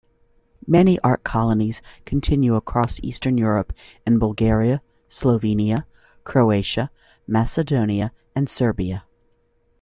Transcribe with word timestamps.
Many 0.65 0.97
art 1.01 1.23
colonies 1.23 1.79
continue 2.05 2.55
across 2.55 2.99
Eastern 3.03 3.37
Europe 3.37 3.71
in 4.03 4.17
Bulgaria, 4.17 4.81
Slovenia, 5.07 5.85
Croatia, 6.23 6.89
Macedonia 7.27 8.11
and 8.35 8.49
Serbia. 8.49 9.03